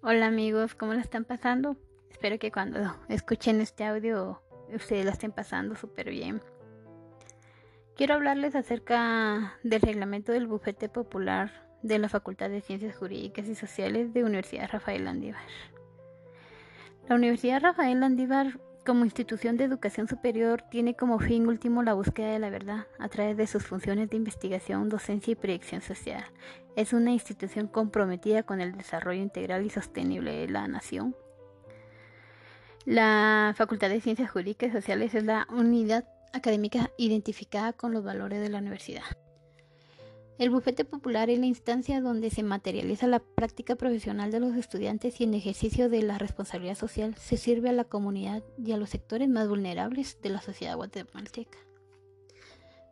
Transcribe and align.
Hola 0.00 0.28
amigos, 0.28 0.76
¿cómo 0.76 0.94
la 0.94 1.00
están 1.00 1.24
pasando? 1.24 1.76
Espero 2.08 2.38
que 2.38 2.52
cuando 2.52 2.78
escuchen 3.08 3.60
este 3.60 3.84
audio 3.84 4.40
ustedes 4.72 5.04
la 5.04 5.10
estén 5.10 5.32
pasando 5.32 5.74
súper 5.74 6.10
bien. 6.10 6.40
Quiero 7.96 8.14
hablarles 8.14 8.54
acerca 8.54 9.58
del 9.64 9.80
reglamento 9.80 10.30
del 10.30 10.46
bufete 10.46 10.88
popular 10.88 11.50
de 11.82 11.98
la 11.98 12.08
Facultad 12.08 12.48
de 12.48 12.60
Ciencias 12.60 12.94
Jurídicas 12.96 13.48
y 13.48 13.56
Sociales 13.56 14.14
de 14.14 14.22
Universidad 14.22 14.70
Rafael 14.70 15.04
Landívar. 15.04 15.42
La 17.08 17.16
Universidad 17.16 17.60
Rafael 17.60 17.98
Landívar 17.98 18.60
como 18.88 19.04
institución 19.04 19.58
de 19.58 19.64
educación 19.64 20.08
superior 20.08 20.62
tiene 20.62 20.96
como 20.96 21.18
fin 21.18 21.46
último 21.46 21.82
la 21.82 21.92
búsqueda 21.92 22.28
de 22.28 22.38
la 22.38 22.48
verdad 22.48 22.86
a 22.98 23.10
través 23.10 23.36
de 23.36 23.46
sus 23.46 23.62
funciones 23.66 24.08
de 24.08 24.16
investigación, 24.16 24.88
docencia 24.88 25.32
y 25.32 25.34
proyección 25.34 25.82
social. 25.82 26.24
Es 26.74 26.94
una 26.94 27.10
institución 27.10 27.66
comprometida 27.66 28.44
con 28.44 28.62
el 28.62 28.74
desarrollo 28.74 29.20
integral 29.20 29.66
y 29.66 29.68
sostenible 29.68 30.32
de 30.34 30.48
la 30.48 30.66
nación. 30.68 31.14
La 32.86 33.52
Facultad 33.58 33.90
de 33.90 34.00
Ciencias 34.00 34.30
Jurídicas 34.30 34.70
y 34.70 34.72
Sociales 34.72 35.14
es 35.14 35.24
la 35.24 35.46
unidad 35.50 36.08
académica 36.32 36.90
identificada 36.96 37.74
con 37.74 37.92
los 37.92 38.02
valores 38.02 38.40
de 38.40 38.48
la 38.48 38.56
universidad. 38.56 39.04
El 40.38 40.50
bufete 40.50 40.84
popular 40.84 41.30
es 41.30 41.40
la 41.40 41.46
instancia 41.46 42.00
donde 42.00 42.30
se 42.30 42.44
materializa 42.44 43.08
la 43.08 43.18
práctica 43.18 43.74
profesional 43.74 44.30
de 44.30 44.38
los 44.38 44.54
estudiantes 44.54 45.20
y 45.20 45.24
en 45.24 45.34
ejercicio 45.34 45.88
de 45.88 46.00
la 46.02 46.16
responsabilidad 46.16 46.76
social 46.76 47.16
se 47.16 47.36
sirve 47.36 47.70
a 47.70 47.72
la 47.72 47.82
comunidad 47.82 48.44
y 48.56 48.70
a 48.70 48.76
los 48.76 48.90
sectores 48.90 49.28
más 49.28 49.48
vulnerables 49.48 50.22
de 50.22 50.28
la 50.28 50.40
sociedad 50.40 50.76
guatemalteca. 50.76 51.58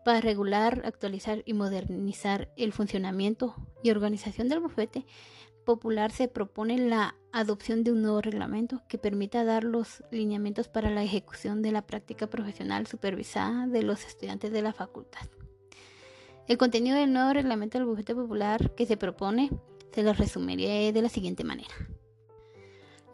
Para 0.05 0.21
regular, 0.21 0.83
actualizar 0.85 1.45
y 1.47 1.55
modernizar 1.55 2.53
el 2.57 2.73
funcionamiento 2.73 3.55
y 3.81 3.91
organización 3.91 4.49
del 4.49 4.59
bufete 4.59 5.07
popular 5.65 6.11
se 6.11 6.27
propone 6.27 6.79
la 6.79 7.15
adopción 7.31 7.85
de 7.85 7.93
un 7.93 8.03
nuevo 8.03 8.23
reglamento 8.23 8.83
que 8.89 8.99
permita 8.99 9.45
dar 9.45 9.63
los 9.63 10.03
lineamientos 10.11 10.67
para 10.67 10.91
la 10.91 11.05
ejecución 11.05 11.63
de 11.63 11.71
la 11.71 11.83
práctica 11.83 12.27
profesional 12.27 12.89
supervisada 12.89 13.69
de 13.69 13.85
los 13.85 14.05
estudiantes 14.05 14.51
de 14.51 14.63
la 14.63 14.73
facultad. 14.73 15.29
El 16.49 16.59
contenido 16.59 16.97
del 16.97 17.13
nuevo 17.13 17.33
reglamento 17.33 17.77
del 17.77 17.89
bufete 17.89 18.15
popular 18.15 18.73
que 18.77 18.87
se 18.87 18.97
propone 18.97 19.51
se 19.93 20.05
lo 20.05 20.13
resumiré 20.13 20.93
de 20.93 21.03
la 21.03 21.09
siguiente 21.09 21.43
manera. 21.43 21.75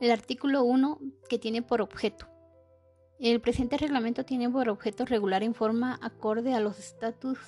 El 0.00 0.10
artículo 0.10 0.64
1 0.64 0.98
que 1.30 1.38
tiene 1.38 1.62
por 1.62 1.80
objeto. 1.80 2.26
El 3.18 3.40
presente 3.40 3.78
reglamento 3.78 4.24
tiene 4.24 4.50
por 4.50 4.68
objeto 4.68 5.06
regular 5.06 5.42
en 5.42 5.54
forma 5.54 5.98
acorde 6.02 6.52
a 6.52 6.60
los 6.60 6.78
estatus 6.78 7.38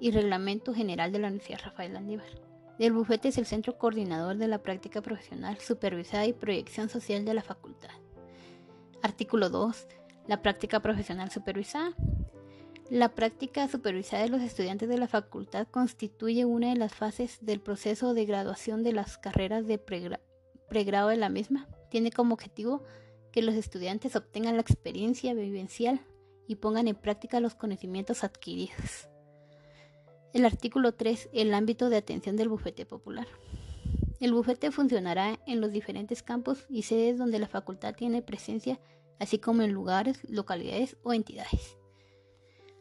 y 0.00 0.10
reglamento 0.10 0.74
general 0.74 1.12
de 1.12 1.18
la 1.20 1.28
Universidad 1.28 1.60
Rafael 1.64 1.92
Landívar. 1.92 2.48
El 2.80 2.92
bufete 2.92 3.28
es 3.28 3.38
el 3.38 3.46
centro 3.46 3.76
coordinador 3.76 4.38
de 4.38 4.48
la 4.48 4.62
práctica 4.62 5.02
profesional, 5.02 5.58
supervisada 5.58 6.26
y 6.26 6.32
proyección 6.32 6.88
social 6.88 7.24
de 7.24 7.34
la 7.34 7.42
facultad. 7.42 7.90
Artículo 9.02 9.50
2. 9.50 9.86
La 10.26 10.42
práctica 10.42 10.80
profesional 10.80 11.30
supervisada. 11.30 11.92
La 12.90 13.14
práctica 13.14 13.68
supervisada 13.68 14.22
de 14.22 14.30
los 14.30 14.40
estudiantes 14.40 14.88
de 14.88 14.96
la 14.96 15.08
facultad 15.08 15.66
constituye 15.70 16.46
una 16.46 16.70
de 16.70 16.76
las 16.76 16.94
fases 16.94 17.36
del 17.42 17.60
proceso 17.60 18.14
de 18.14 18.24
graduación 18.24 18.82
de 18.82 18.94
las 18.94 19.18
carreras 19.18 19.66
de 19.66 19.76
pregrado 19.76 21.08
de 21.10 21.16
la 21.16 21.28
misma. 21.28 21.68
Tiene 21.90 22.10
como 22.10 22.32
objetivo 22.32 22.82
que 23.30 23.42
los 23.42 23.56
estudiantes 23.56 24.16
obtengan 24.16 24.54
la 24.54 24.62
experiencia 24.62 25.34
vivencial 25.34 26.00
y 26.46 26.54
pongan 26.56 26.88
en 26.88 26.96
práctica 26.96 27.40
los 27.40 27.54
conocimientos 27.54 28.24
adquiridos. 28.24 29.10
El 30.32 30.46
artículo 30.46 30.92
3. 30.92 31.28
El 31.34 31.52
ámbito 31.52 31.90
de 31.90 31.98
atención 31.98 32.36
del 32.36 32.48
bufete 32.48 32.86
popular. 32.86 33.26
El 34.18 34.32
bufete 34.32 34.70
funcionará 34.70 35.38
en 35.46 35.60
los 35.60 35.72
diferentes 35.72 36.22
campos 36.22 36.64
y 36.70 36.84
sedes 36.84 37.18
donde 37.18 37.38
la 37.38 37.48
facultad 37.48 37.94
tiene 37.94 38.22
presencia, 38.22 38.80
así 39.18 39.38
como 39.38 39.60
en 39.60 39.72
lugares, 39.72 40.20
localidades 40.26 40.96
o 41.02 41.12
entidades. 41.12 41.77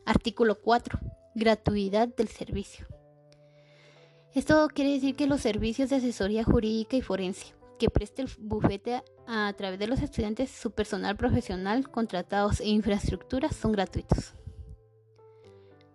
Artículo 0.08 0.56
4. 0.62 1.02
Gratuidad 1.36 2.08
del 2.08 2.30
servicio. 2.30 2.88
Esto 4.34 4.70
quiere 4.74 4.94
decir 4.94 5.18
que 5.18 5.28
los 5.28 5.42
servicios 5.42 5.90
de 5.90 5.98
asesoría 5.98 6.46
jurídica 6.46 6.96
y 6.96 7.02
forense 7.02 7.54
que 7.78 7.90
preste 7.90 8.22
el 8.22 8.30
bufete 8.40 9.04
a, 9.28 9.54
través 9.58 9.80
de 9.80 9.88
los 9.88 10.02
estudiantes, 10.02 10.50
su 10.50 10.72
personal 10.72 11.18
profesional, 11.18 11.92
contratados 11.92 12.62
e 12.62 12.70
infraestructuras 12.70 13.54
son 13.54 13.74
gratuitos. 13.74 14.34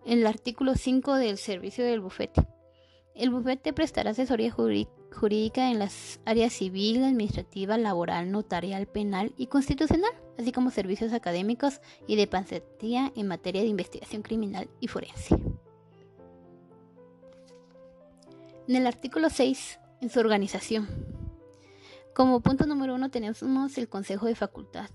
El 0.05 0.27
artículo 0.27 0.75
5 0.75 1.15
del 1.15 1.39
servicio 1.39 1.83
del 1.83 2.01
bufete. 2.01 2.47
El 3.15 3.31
bufete 3.31 3.72
prestará 3.72 4.11
asesoría 4.11 4.51
jurídica 4.51 5.02
en 5.23 5.78
las 5.78 6.21
áreas 6.25 6.53
civil, 6.53 7.05
administrativa, 7.05 7.78
laboral, 7.78 8.31
notarial, 8.31 8.87
penal 8.87 9.33
y 9.37 9.47
constitucional, 9.47 10.11
así 10.39 10.53
como 10.53 10.71
servicios 10.71 11.12
académicos 11.12 11.81
y 12.06 12.17
de 12.17 12.27
pancetía 12.27 13.12
en 13.15 13.28
materia 13.28 13.62
de 13.62 13.69
investigación 13.69 14.22
criminal 14.22 14.69
y 14.81 14.89
forense. 14.89 15.37
En 18.67 18.77
el 18.77 18.87
artículo 18.87 19.31
6, 19.31 19.78
en 20.01 20.11
su 20.11 20.21
organización. 20.21 20.89
Como 22.15 22.41
punto 22.41 22.67
número 22.67 22.95
uno 22.95 23.11
tenemos 23.11 23.78
el 23.78 23.89
Consejo 23.89 24.27
de 24.27 24.34
Facultad. 24.34 24.91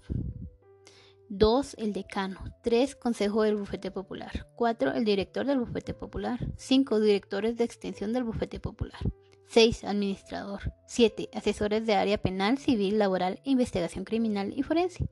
2. 1.30 1.76
El 1.78 1.94
decano. 1.94 2.40
3. 2.64 2.96
Consejo 2.96 3.44
del 3.44 3.56
Bufete 3.56 3.92
Popular. 3.92 4.48
4. 4.56 4.94
El 4.94 5.04
director 5.04 5.46
del 5.46 5.60
Bufete 5.60 5.94
Popular. 5.94 6.40
5. 6.58 7.00
Directores 7.00 7.58
de 7.58 7.64
extensión 7.64 8.14
del 8.14 8.24
Bufete 8.24 8.60
Popular. 8.60 9.00
6. 9.48 9.86
Administrador. 9.86 10.74
7. 10.86 11.30
Asesores 11.34 11.86
de 11.86 11.96
área 11.96 12.18
penal, 12.18 12.58
civil, 12.58 13.00
laboral, 13.00 13.40
investigación 13.44 14.04
criminal 14.04 14.54
y 14.56 14.64
forense. 14.64 15.10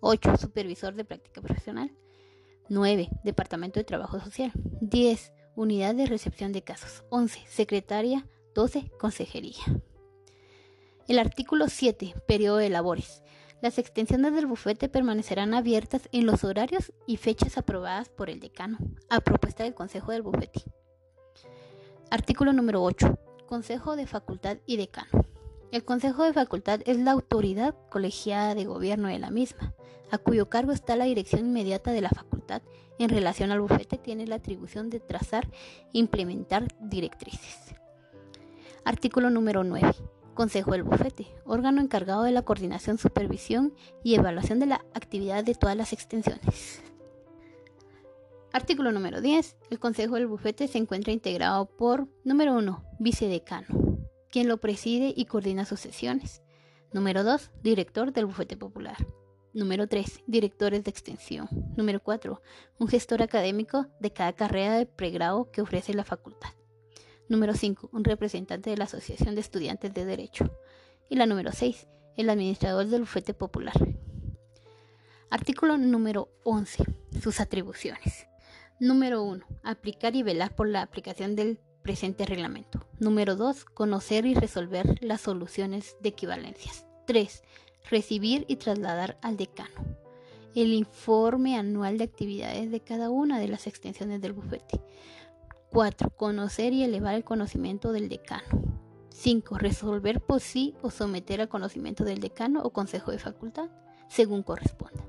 8. 0.00 0.36
Supervisor 0.38 0.94
de 0.94 1.04
práctica 1.04 1.40
profesional. 1.40 1.92
9. 2.68 3.08
Departamento 3.22 3.78
de 3.78 3.84
Trabajo 3.84 4.18
Social. 4.20 4.52
10. 4.80 5.32
Unidad 5.54 5.94
de 5.94 6.06
recepción 6.06 6.52
de 6.52 6.62
casos. 6.62 7.04
11. 7.10 7.40
Secretaria. 7.48 8.26
12. 8.54 8.90
Consejería. 8.98 9.64
El 11.06 11.18
artículo 11.18 11.68
7. 11.68 12.14
Periodo 12.26 12.56
de 12.56 12.70
labores. 12.70 13.22
Las 13.62 13.78
extensiones 13.78 14.34
del 14.34 14.46
bufete 14.46 14.88
permanecerán 14.88 15.54
abiertas 15.54 16.08
en 16.12 16.26
los 16.26 16.44
horarios 16.44 16.92
y 17.06 17.16
fechas 17.16 17.56
aprobadas 17.56 18.10
por 18.10 18.28
el 18.28 18.38
decano, 18.38 18.78
a 19.08 19.20
propuesta 19.20 19.64
del 19.64 19.74
Consejo 19.74 20.12
del 20.12 20.22
Bufete. 20.22 20.62
Artículo 22.10 22.52
número 22.52 22.82
8. 22.82 23.18
Consejo 23.46 23.94
de 23.94 24.06
Facultad 24.06 24.58
y 24.66 24.76
Decano. 24.76 25.24
El 25.70 25.84
Consejo 25.84 26.24
de 26.24 26.32
Facultad 26.32 26.80
es 26.84 26.98
la 26.98 27.12
autoridad 27.12 27.76
colegiada 27.90 28.54
de 28.54 28.64
gobierno 28.64 29.08
de 29.08 29.20
la 29.20 29.30
misma, 29.30 29.72
a 30.10 30.18
cuyo 30.18 30.48
cargo 30.48 30.72
está 30.72 30.96
la 30.96 31.04
dirección 31.04 31.46
inmediata 31.46 31.92
de 31.92 32.00
la 32.00 32.10
facultad. 32.10 32.62
En 32.98 33.08
relación 33.08 33.52
al 33.52 33.60
bufete 33.60 33.98
tiene 33.98 34.26
la 34.26 34.36
atribución 34.36 34.90
de 34.90 35.00
trazar 35.00 35.48
e 35.94 35.98
implementar 35.98 36.66
directrices. 36.80 37.74
Artículo 38.84 39.30
número 39.30 39.64
9. 39.64 39.94
Consejo 40.34 40.72
del 40.72 40.82
Bufete, 40.82 41.28
órgano 41.44 41.80
encargado 41.80 42.24
de 42.24 42.32
la 42.32 42.42
coordinación, 42.42 42.98
supervisión 42.98 43.74
y 44.02 44.16
evaluación 44.16 44.58
de 44.58 44.66
la 44.66 44.84
actividad 44.92 45.44
de 45.44 45.54
todas 45.54 45.76
las 45.76 45.92
extensiones. 45.92 46.82
Artículo 48.56 48.90
número 48.90 49.20
10. 49.20 49.54
El 49.68 49.78
Consejo 49.78 50.14
del 50.14 50.28
Bufete 50.28 50.66
se 50.66 50.78
encuentra 50.78 51.12
integrado 51.12 51.66
por, 51.66 52.08
número 52.24 52.54
1, 52.54 52.84
vicedecano, 52.98 53.66
quien 54.30 54.48
lo 54.48 54.56
preside 54.56 55.12
y 55.14 55.26
coordina 55.26 55.66
sus 55.66 55.78
sesiones. 55.78 56.40
Número 56.90 57.22
2, 57.22 57.50
director 57.62 58.14
del 58.14 58.24
Bufete 58.24 58.56
Popular. 58.56 58.96
Número 59.52 59.86
3, 59.88 60.22
directores 60.26 60.82
de 60.84 60.90
extensión. 60.90 61.50
Número 61.76 62.00
4, 62.02 62.40
un 62.78 62.88
gestor 62.88 63.20
académico 63.20 63.88
de 64.00 64.10
cada 64.10 64.32
carrera 64.32 64.78
de 64.78 64.86
pregrado 64.86 65.50
que 65.50 65.60
ofrece 65.60 65.92
la 65.92 66.04
facultad. 66.04 66.48
Número 67.28 67.52
5. 67.52 67.90
Un 67.92 68.04
representante 68.04 68.70
de 68.70 68.78
la 68.78 68.84
Asociación 68.84 69.34
de 69.34 69.42
Estudiantes 69.42 69.92
de 69.92 70.06
Derecho. 70.06 70.50
Y 71.10 71.16
la 71.16 71.26
número 71.26 71.52
6. 71.52 71.88
El 72.16 72.30
administrador 72.30 72.86
del 72.86 73.02
bufete 73.02 73.34
popular. 73.34 73.74
Artículo 75.28 75.76
número 75.76 76.30
11. 76.44 76.84
Sus 77.20 77.40
atribuciones. 77.40 78.26
Número 78.78 79.22
1. 79.22 79.44
Aplicar 79.62 80.16
y 80.16 80.22
velar 80.22 80.54
por 80.54 80.68
la 80.68 80.82
aplicación 80.82 81.34
del 81.34 81.58
presente 81.82 82.26
reglamento. 82.26 82.86
Número 82.98 83.36
2. 83.36 83.64
Conocer 83.64 84.26
y 84.26 84.34
resolver 84.34 85.02
las 85.02 85.22
soluciones 85.22 85.96
de 86.00 86.10
equivalencias. 86.10 86.86
3. 87.06 87.42
Recibir 87.88 88.44
y 88.48 88.56
trasladar 88.56 89.18
al 89.22 89.36
decano 89.36 89.96
el 90.56 90.72
informe 90.72 91.56
anual 91.56 91.98
de 91.98 92.04
actividades 92.04 92.70
de 92.70 92.80
cada 92.80 93.10
una 93.10 93.38
de 93.38 93.48
las 93.48 93.66
extensiones 93.66 94.22
del 94.22 94.32
bufete. 94.32 94.80
4. 95.70 96.10
Conocer 96.16 96.72
y 96.72 96.82
elevar 96.82 97.14
el 97.14 97.24
conocimiento 97.24 97.92
del 97.92 98.08
decano. 98.08 98.62
5. 99.10 99.58
Resolver 99.58 100.20
por 100.20 100.40
sí 100.40 100.74
o 100.82 100.90
someter 100.90 101.42
al 101.42 101.48
conocimiento 101.48 102.04
del 102.04 102.20
decano 102.20 102.62
o 102.62 102.70
consejo 102.74 103.10
de 103.10 103.18
facultad, 103.18 103.68
según 104.08 104.42
corresponda. 104.42 105.05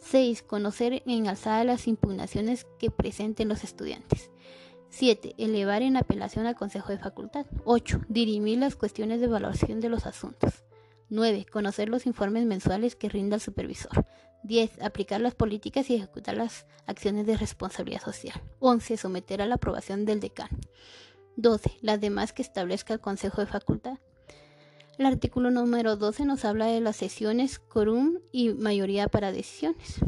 6. 0.00 0.42
Conocer 0.42 1.02
en 1.06 1.26
alzada 1.26 1.64
las 1.64 1.86
impugnaciones 1.88 2.66
que 2.78 2.90
presenten 2.90 3.48
los 3.48 3.64
estudiantes. 3.64 4.30
7. 4.90 5.34
Elevar 5.38 5.82
en 5.82 5.96
apelación 5.96 6.46
al 6.46 6.56
consejo 6.56 6.92
de 6.92 6.98
facultad. 6.98 7.46
8. 7.64 8.02
Dirimir 8.08 8.58
las 8.58 8.76
cuestiones 8.76 9.20
de 9.20 9.26
evaluación 9.26 9.80
de 9.80 9.88
los 9.88 10.06
asuntos. 10.06 10.64
9. 11.10 11.46
Conocer 11.50 11.88
los 11.88 12.06
informes 12.06 12.46
mensuales 12.46 12.96
que 12.96 13.08
rinda 13.08 13.36
el 13.36 13.42
supervisor. 13.42 14.06
10. 14.44 14.82
Aplicar 14.82 15.20
las 15.20 15.34
políticas 15.34 15.90
y 15.90 15.96
ejecutar 15.96 16.36
las 16.36 16.66
acciones 16.86 17.26
de 17.26 17.36
responsabilidad 17.36 18.02
social. 18.02 18.40
11. 18.60 18.96
Someter 18.96 19.42
a 19.42 19.46
la 19.46 19.56
aprobación 19.56 20.04
del 20.04 20.20
decano. 20.20 20.58
12. 21.36 21.78
Las 21.82 22.00
demás 22.00 22.32
que 22.32 22.42
establezca 22.42 22.94
el 22.94 23.00
Consejo 23.00 23.40
de 23.40 23.46
Facultad. 23.46 23.98
El 24.98 25.06
artículo 25.06 25.52
número 25.52 25.94
12 25.94 26.24
nos 26.24 26.44
habla 26.44 26.66
de 26.66 26.80
las 26.80 26.96
sesiones, 26.96 27.60
quórum 27.60 28.18
y 28.32 28.48
mayoría 28.48 29.06
para 29.06 29.30
decisiones. 29.30 30.00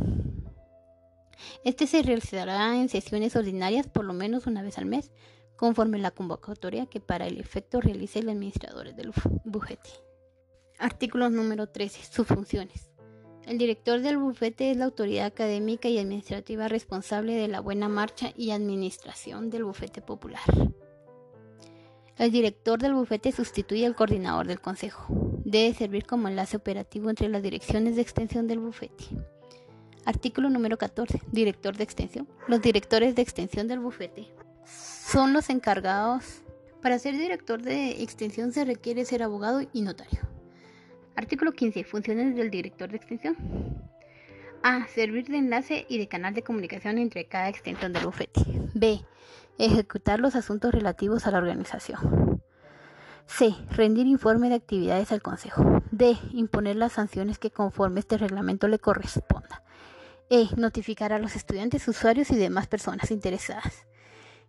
Este 1.64 1.86
se 1.86 2.02
realizará 2.02 2.76
en 2.76 2.88
sesiones 2.88 3.36
ordinarias 3.36 3.86
por 3.86 4.04
lo 4.04 4.12
menos 4.12 4.48
una 4.48 4.62
vez 4.62 4.78
al 4.78 4.86
mes, 4.86 5.12
conforme 5.54 5.98
la 5.98 6.10
convocatoria 6.10 6.86
que 6.86 6.98
para 6.98 7.28
el 7.28 7.38
efecto 7.38 7.80
realice 7.80 8.18
el 8.18 8.30
administrador 8.30 8.92
del 8.96 9.12
bufete. 9.44 9.90
Artículo 10.80 11.30
número 11.30 11.68
13. 11.68 12.12
Sus 12.12 12.26
funciones. 12.26 12.90
El 13.46 13.58
director 13.58 14.00
del 14.00 14.18
bufete 14.18 14.72
es 14.72 14.76
la 14.76 14.86
autoridad 14.86 15.26
académica 15.26 15.88
y 15.88 15.98
administrativa 15.98 16.66
responsable 16.66 17.34
de 17.34 17.46
la 17.46 17.60
buena 17.60 17.88
marcha 17.88 18.32
y 18.36 18.50
administración 18.50 19.50
del 19.50 19.64
bufete 19.64 20.02
popular. 20.02 20.42
El 22.20 22.32
director 22.32 22.78
del 22.78 22.92
bufete 22.92 23.32
sustituye 23.32 23.86
al 23.86 23.94
coordinador 23.94 24.46
del 24.46 24.60
consejo. 24.60 25.06
Debe 25.42 25.72
servir 25.72 26.04
como 26.04 26.28
enlace 26.28 26.58
operativo 26.58 27.08
entre 27.08 27.30
las 27.30 27.42
direcciones 27.42 27.96
de 27.96 28.02
extensión 28.02 28.46
del 28.46 28.58
bufete. 28.58 29.04
Artículo 30.04 30.50
número 30.50 30.76
14. 30.76 31.22
Director 31.32 31.78
de 31.78 31.84
extensión. 31.84 32.28
Los 32.46 32.60
directores 32.60 33.14
de 33.14 33.22
extensión 33.22 33.68
del 33.68 33.78
bufete 33.78 34.26
son 34.66 35.32
los 35.32 35.48
encargados. 35.48 36.42
Para 36.82 36.98
ser 36.98 37.16
director 37.16 37.62
de 37.62 38.02
extensión 38.02 38.52
se 38.52 38.66
requiere 38.66 39.06
ser 39.06 39.22
abogado 39.22 39.62
y 39.72 39.80
notario. 39.80 40.20
Artículo 41.16 41.52
15. 41.52 41.84
Funciones 41.84 42.36
del 42.36 42.50
director 42.50 42.90
de 42.90 42.98
extensión. 42.98 43.34
A. 44.62 44.86
Servir 44.88 45.26
de 45.28 45.38
enlace 45.38 45.86
y 45.88 45.96
de 45.96 46.06
canal 46.06 46.34
de 46.34 46.42
comunicación 46.42 46.98
entre 46.98 47.24
cada 47.24 47.48
extensión 47.48 47.94
del 47.94 48.04
bufete. 48.04 48.42
B. 48.74 49.00
Ejecutar 49.60 50.20
los 50.20 50.36
asuntos 50.36 50.72
relativos 50.72 51.26
a 51.26 51.30
la 51.30 51.36
organización. 51.36 52.42
C. 53.26 53.54
Rendir 53.68 54.06
informe 54.06 54.48
de 54.48 54.54
actividades 54.54 55.12
al 55.12 55.20
Consejo. 55.20 55.82
D. 55.90 56.16
Imponer 56.32 56.76
las 56.76 56.92
sanciones 56.92 57.38
que 57.38 57.50
conforme 57.50 58.00
este 58.00 58.16
reglamento 58.16 58.68
le 58.68 58.78
corresponda. 58.78 59.62
E. 60.30 60.48
Notificar 60.56 61.12
a 61.12 61.18
los 61.18 61.36
estudiantes, 61.36 61.86
usuarios 61.88 62.30
y 62.30 62.36
demás 62.36 62.68
personas 62.68 63.10
interesadas. 63.10 63.86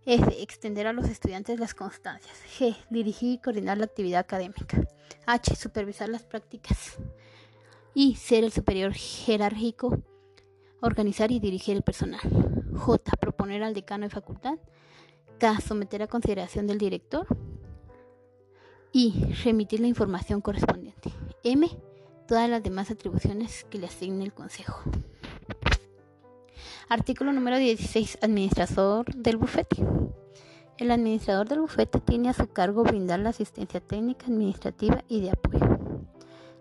F. 0.06 0.42
Extender 0.42 0.88
a 0.88 0.94
los 0.94 1.10
estudiantes 1.10 1.60
las 1.60 1.74
constancias. 1.74 2.38
G. 2.58 2.78
Dirigir 2.90 3.34
y 3.34 3.38
coordinar 3.40 3.80
la 3.80 3.86
actividad 3.88 4.22
académica. 4.22 4.82
H. 5.26 5.58
Supervisar 5.58 6.08
las 6.08 6.24
prácticas. 6.24 6.96
I. 7.94 8.16
Ser 8.16 8.46
el 8.46 8.54
superior 8.54 8.94
jerárquico. 8.94 10.02
Organizar 10.80 11.34
y 11.34 11.42
dirigir 11.42 11.76
el 11.76 11.84
personal. 11.84 12.22
J. 12.78 13.12
Proponer 13.20 13.62
al 13.62 13.74
decano 13.74 14.06
de 14.06 14.10
facultad. 14.10 14.58
K. 15.42 15.60
Someter 15.60 16.04
a 16.04 16.08
consideración 16.08 16.68
del 16.68 16.78
director. 16.78 17.26
Y 18.92 19.34
remitir 19.44 19.80
la 19.80 19.88
información 19.88 20.40
correspondiente. 20.40 21.12
M. 21.44 21.68
Todas 22.28 22.48
las 22.48 22.62
demás 22.62 22.92
atribuciones 22.92 23.66
que 23.72 23.80
le 23.80 23.88
asigne 23.88 24.24
el 24.24 24.34
Consejo. 24.34 24.80
Artículo 26.90 27.34
número 27.34 27.58
16. 27.58 28.20
Administrador 28.22 29.12
del 29.16 29.38
bufete. 29.38 29.78
El 30.78 30.92
administrador 30.92 31.50
del 31.50 31.62
bufete 31.62 32.00
tiene 32.00 32.30
a 32.30 32.34
su 32.34 32.46
cargo 32.46 32.84
brindar 32.84 33.20
la 33.20 33.30
asistencia 33.30 33.80
técnica, 33.80 34.28
administrativa 34.28 35.04
y 35.08 35.22
de 35.22 35.32
apoyo. 35.32 35.80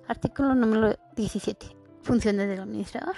Artículo 0.09 0.55
número 0.55 0.97
17. 1.17 1.67
Funciones 2.00 2.49
del 2.49 2.61
administrador. 2.61 3.15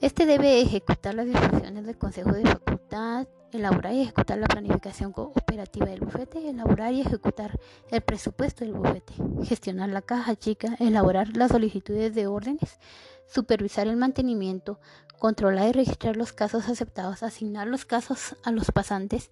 Este 0.00 0.26
debe 0.26 0.60
ejecutar 0.60 1.14
las 1.14 1.26
disposiciones 1.26 1.86
del 1.86 1.96
Consejo 1.96 2.32
de 2.32 2.42
Facultad, 2.42 3.28
elaborar 3.52 3.94
y 3.94 4.02
ejecutar 4.02 4.38
la 4.38 4.46
planificación 4.46 5.12
operativa 5.16 5.86
del 5.86 6.00
bufete, 6.00 6.48
elaborar 6.48 6.92
y 6.92 7.00
ejecutar 7.00 7.58
el 7.90 8.00
presupuesto 8.00 8.64
del 8.64 8.74
bufete, 8.74 9.14
gestionar 9.44 9.88
la 9.88 10.02
caja 10.02 10.36
chica, 10.36 10.76
elaborar 10.78 11.36
las 11.36 11.50
solicitudes 11.52 12.14
de 12.14 12.26
órdenes, 12.26 12.78
supervisar 13.26 13.86
el 13.86 13.96
mantenimiento, 13.96 14.78
controlar 15.18 15.68
y 15.68 15.72
registrar 15.72 16.16
los 16.16 16.32
casos 16.32 16.68
aceptados, 16.68 17.22
asignar 17.22 17.66
los 17.66 17.84
casos 17.84 18.36
a 18.44 18.52
los 18.52 18.70
pasantes, 18.70 19.30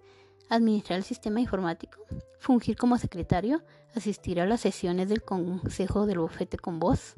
administrar 0.49 0.97
el 0.97 1.03
sistema 1.03 1.39
informático, 1.39 1.99
fungir 2.39 2.77
como 2.77 2.97
secretario, 2.97 3.61
asistir 3.95 4.39
a 4.39 4.45
las 4.45 4.61
sesiones 4.61 5.09
del 5.09 5.23
Consejo 5.23 6.05
del 6.05 6.19
Bufete 6.19 6.57
con 6.57 6.79
voz, 6.79 7.15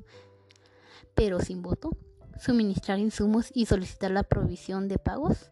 pero 1.13 1.39
sin 1.39 1.61
voto, 1.61 1.91
suministrar 2.39 2.99
insumos 2.99 3.51
y 3.53 3.65
solicitar 3.65 4.11
la 4.11 4.23
provisión 4.23 4.87
de 4.87 4.97
pagos, 4.97 5.51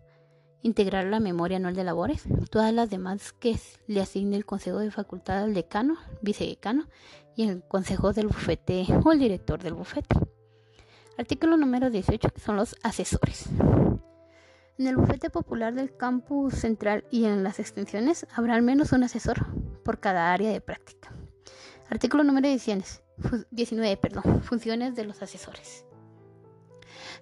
integrar 0.61 1.05
la 1.05 1.19
memoria 1.19 1.57
anual 1.57 1.75
de 1.75 1.83
labores, 1.83 2.23
todas 2.49 2.73
las 2.73 2.89
demás 2.89 3.33
que 3.33 3.59
le 3.87 4.01
asigne 4.01 4.35
el 4.35 4.45
Consejo 4.45 4.79
de 4.79 4.91
Facultad 4.91 5.43
al 5.43 5.53
decano, 5.53 5.97
vicedecano 6.21 6.87
y 7.35 7.47
el 7.47 7.63
Consejo 7.63 8.13
del 8.13 8.27
Bufete 8.27 8.85
o 9.03 9.11
el 9.11 9.19
director 9.19 9.61
del 9.61 9.73
bufete. 9.73 10.15
Artículo 11.17 11.57
número 11.57 11.89
18, 11.89 12.29
que 12.29 12.41
son 12.41 12.55
los 12.55 12.75
asesores. 12.83 13.47
En 14.77 14.85
el 14.85 14.95
bufete 14.95 15.31
popular 15.31 15.73
del 15.73 15.95
campus 15.95 16.53
central 16.53 17.03
y 17.09 17.25
en 17.25 17.43
las 17.43 17.59
extensiones 17.59 18.27
habrá 18.35 18.53
al 18.53 18.61
menos 18.61 18.91
un 18.91 19.03
asesor 19.03 19.47
por 19.83 19.99
cada 19.99 20.31
área 20.31 20.51
de 20.51 20.61
práctica. 20.61 21.11
Artículo 21.89 22.23
número 22.23 22.47
19, 22.47 23.97
perdón, 23.97 24.43
funciones 24.43 24.95
de 24.95 25.05
los 25.05 25.21
asesores. 25.21 25.85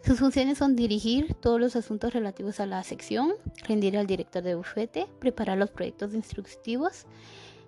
Sus 0.03 0.19
funciones 0.19 0.57
son 0.57 0.75
dirigir 0.75 1.33
todos 1.35 1.59
los 1.59 1.75
asuntos 1.75 2.13
relativos 2.13 2.59
a 2.59 2.65
la 2.65 2.83
sección, 2.83 3.33
rendir 3.67 3.97
al 3.97 4.07
director 4.07 4.43
de 4.43 4.55
bufete, 4.55 5.07
preparar 5.19 5.57
los 5.57 5.71
proyectos 5.71 6.13
instructivos, 6.13 7.05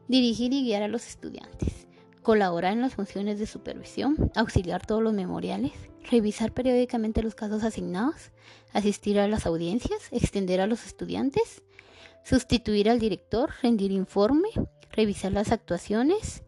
dirigir 0.07 0.53
y 0.53 0.63
guiar 0.63 0.83
a 0.83 0.87
los 0.87 1.07
estudiantes, 1.07 1.87
colaborar 2.21 2.73
en 2.73 2.81
las 2.81 2.95
funciones 2.95 3.39
de 3.39 3.47
supervisión, 3.47 4.31
auxiliar 4.35 4.85
todos 4.85 5.01
los 5.01 5.13
memoriales, 5.13 5.73
revisar 6.09 6.53
periódicamente 6.53 7.23
los 7.23 7.35
casos 7.35 7.63
asignados, 7.63 8.31
asistir 8.73 9.19
a 9.19 9.27
las 9.27 9.45
audiencias, 9.45 9.99
extender 10.11 10.61
a 10.61 10.67
los 10.67 10.85
estudiantes, 10.85 11.63
sustituir 12.23 12.89
al 12.89 12.99
director, 12.99 13.51
rendir 13.61 13.91
informe, 13.91 14.49
revisar 14.91 15.31
las 15.31 15.51
actuaciones, 15.51 16.43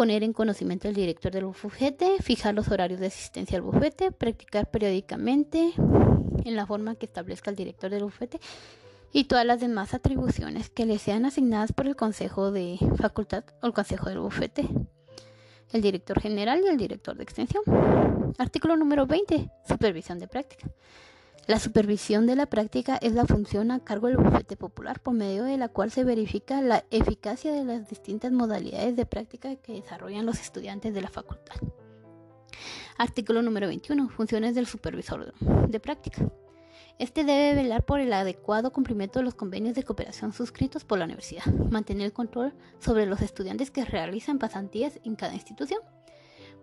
poner 0.00 0.24
en 0.24 0.32
conocimiento 0.32 0.88
al 0.88 0.94
director 0.94 1.30
del 1.30 1.44
bufete, 1.44 2.22
fijar 2.22 2.54
los 2.54 2.68
horarios 2.68 3.00
de 3.00 3.08
asistencia 3.08 3.58
al 3.58 3.62
bufete, 3.62 4.10
practicar 4.10 4.70
periódicamente 4.70 5.74
en 5.76 6.56
la 6.56 6.64
forma 6.64 6.94
que 6.94 7.04
establezca 7.04 7.50
el 7.50 7.56
director 7.56 7.90
del 7.90 8.04
bufete 8.04 8.40
y 9.12 9.24
todas 9.24 9.44
las 9.44 9.60
demás 9.60 9.92
atribuciones 9.92 10.70
que 10.70 10.86
le 10.86 10.96
sean 10.96 11.26
asignadas 11.26 11.74
por 11.74 11.86
el 11.86 11.96
Consejo 11.96 12.50
de 12.50 12.78
Facultad 12.96 13.44
o 13.60 13.66
el 13.66 13.74
Consejo 13.74 14.08
del 14.08 14.20
Bufete, 14.20 14.66
el 15.70 15.82
director 15.82 16.18
general 16.18 16.62
y 16.64 16.68
el 16.68 16.78
director 16.78 17.14
de 17.14 17.22
extensión. 17.22 17.62
Artículo 18.38 18.78
número 18.78 19.06
20. 19.06 19.50
Supervisión 19.68 20.18
de 20.18 20.28
práctica. 20.28 20.66
La 21.50 21.58
supervisión 21.58 22.28
de 22.28 22.36
la 22.36 22.46
práctica 22.46 22.96
es 23.02 23.12
la 23.14 23.24
función 23.24 23.72
a 23.72 23.80
cargo 23.80 24.06
del 24.06 24.18
bufete 24.18 24.56
popular 24.56 25.00
por 25.00 25.14
medio 25.14 25.42
de 25.42 25.58
la 25.58 25.68
cual 25.68 25.90
se 25.90 26.04
verifica 26.04 26.62
la 26.62 26.84
eficacia 26.92 27.52
de 27.52 27.64
las 27.64 27.88
distintas 27.88 28.30
modalidades 28.30 28.94
de 28.94 29.04
práctica 29.04 29.56
que 29.56 29.72
desarrollan 29.72 30.26
los 30.26 30.40
estudiantes 30.40 30.94
de 30.94 31.00
la 31.00 31.08
facultad. 31.08 31.56
Artículo 32.98 33.42
número 33.42 33.66
21. 33.66 34.10
Funciones 34.10 34.54
del 34.54 34.66
supervisor 34.66 35.34
de 35.40 35.80
práctica. 35.80 36.24
Este 37.00 37.24
debe 37.24 37.56
velar 37.56 37.84
por 37.84 37.98
el 37.98 38.12
adecuado 38.12 38.72
cumplimiento 38.72 39.18
de 39.18 39.24
los 39.24 39.34
convenios 39.34 39.74
de 39.74 39.82
cooperación 39.82 40.32
suscritos 40.32 40.84
por 40.84 41.00
la 41.00 41.06
universidad, 41.06 41.46
mantener 41.46 42.04
el 42.04 42.12
control 42.12 42.54
sobre 42.78 43.06
los 43.06 43.22
estudiantes 43.22 43.72
que 43.72 43.84
realizan 43.84 44.38
pasantías 44.38 45.00
en 45.02 45.16
cada 45.16 45.34
institución, 45.34 45.80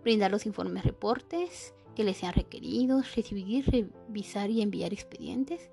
brindar 0.02 0.30
los 0.30 0.46
informes 0.46 0.82
reportes, 0.82 1.74
que 1.98 2.04
les 2.04 2.18
sean 2.18 2.32
requeridos, 2.32 3.16
recibir, 3.16 3.64
revisar 3.66 4.50
y 4.50 4.62
enviar 4.62 4.92
expedientes, 4.92 5.68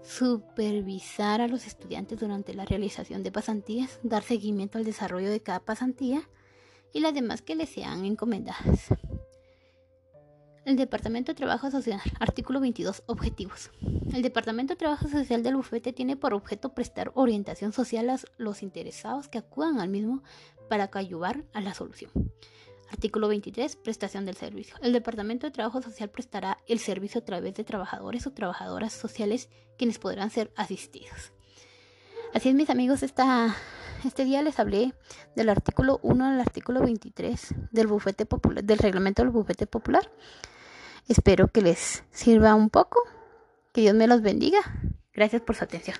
supervisar 0.00 1.40
a 1.40 1.48
los 1.48 1.66
estudiantes 1.66 2.20
durante 2.20 2.54
la 2.54 2.64
realización 2.64 3.24
de 3.24 3.32
pasantías, 3.32 3.98
dar 4.04 4.22
seguimiento 4.22 4.78
al 4.78 4.84
desarrollo 4.84 5.28
de 5.28 5.40
cada 5.40 5.58
pasantía 5.58 6.22
y 6.92 7.00
las 7.00 7.14
demás 7.14 7.42
que 7.42 7.56
les 7.56 7.68
sean 7.68 8.04
encomendadas. 8.04 8.94
El 10.64 10.76
Departamento 10.76 11.32
de 11.32 11.36
Trabajo 11.36 11.68
Social, 11.68 12.00
artículo 12.20 12.60
22, 12.60 13.02
objetivos. 13.06 13.72
El 14.14 14.22
Departamento 14.22 14.74
de 14.74 14.78
Trabajo 14.78 15.08
Social 15.08 15.42
del 15.42 15.56
bufete 15.56 15.92
tiene 15.92 16.16
por 16.16 16.32
objeto 16.32 16.74
prestar 16.74 17.10
orientación 17.14 17.72
social 17.72 18.08
a 18.10 18.20
los 18.36 18.62
interesados 18.62 19.26
que 19.26 19.38
acudan 19.38 19.80
al 19.80 19.88
mismo 19.88 20.22
para 20.70 20.88
ayudar 20.92 21.42
a 21.52 21.60
la 21.60 21.74
solución. 21.74 22.12
Artículo 22.90 23.28
23. 23.28 23.76
Prestación 23.76 24.26
del 24.26 24.36
servicio. 24.36 24.76
El 24.82 24.92
Departamento 24.92 25.46
de 25.46 25.50
Trabajo 25.50 25.82
Social 25.82 26.10
prestará 26.10 26.58
el 26.68 26.78
servicio 26.78 27.20
a 27.20 27.24
través 27.24 27.54
de 27.54 27.64
trabajadores 27.64 28.26
o 28.26 28.32
trabajadoras 28.32 28.92
sociales 28.92 29.48
quienes 29.76 29.98
podrán 29.98 30.30
ser 30.30 30.52
asistidos. 30.56 31.32
Así 32.34 32.48
es, 32.48 32.54
mis 32.54 32.70
amigos, 32.70 33.02
esta, 33.02 33.56
Este 34.04 34.24
día 34.24 34.42
les 34.42 34.58
hablé 34.58 34.94
del 35.34 35.48
artículo 35.48 35.98
1 36.02 36.26
al 36.26 36.40
artículo 36.40 36.80
23 36.80 37.54
del 37.72 37.86
bufete 37.86 38.26
popular, 38.26 38.62
del 38.62 38.78
reglamento 38.78 39.22
del 39.22 39.30
bufete 39.30 39.66
popular. 39.66 40.10
Espero 41.08 41.48
que 41.48 41.62
les 41.62 42.04
sirva 42.10 42.54
un 42.54 42.70
poco. 42.70 43.00
Que 43.72 43.82
Dios 43.82 43.94
me 43.94 44.06
los 44.06 44.22
bendiga. 44.22 44.58
Gracias 45.12 45.42
por 45.42 45.56
su 45.56 45.64
atención. 45.64 45.96